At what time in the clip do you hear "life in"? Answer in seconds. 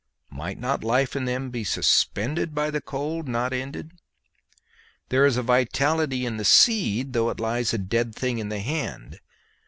0.83-1.25